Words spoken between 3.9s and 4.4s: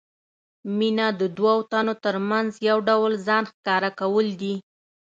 کول